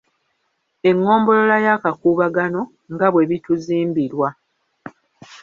Engombolola 0.89 1.55
y’akakuubagano 1.65 2.61
nga 2.93 3.07
bwe 3.13 3.23
bituzimbirwa 3.29 4.29